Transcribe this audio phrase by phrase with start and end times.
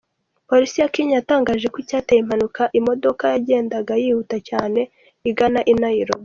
[0.49, 4.81] Polisi ya Kenya yatangaje ko icyateye impanuka imodoka yagendaga yihuta cyane
[5.29, 6.19] igana i Nairobi.